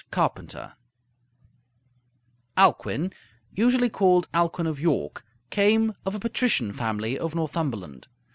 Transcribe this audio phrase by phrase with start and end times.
[0.09, 0.73] CARPENTER
[2.57, 3.13] Alcuin,
[3.53, 8.07] usually called Alcuin of York, came of a patrician family of Northumberland.